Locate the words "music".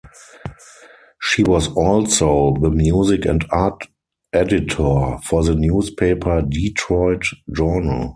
2.71-3.25